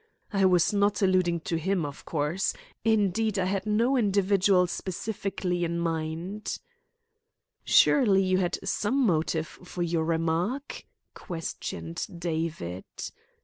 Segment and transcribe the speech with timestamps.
[0.33, 2.55] "I was not alluding to him, of course.
[2.83, 6.57] Indeed, I had no individual specially in my mind."
[7.63, 12.85] "Surely you had some motive for your remark?" questioned David.